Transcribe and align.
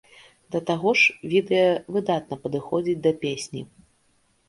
Да 0.55 0.61
таго 0.69 0.93
ж 1.01 1.13
відэа 1.35 1.69
выдатна 1.99 2.35
падыходзіць 2.49 3.01
да 3.07 3.11
песні. 3.25 3.61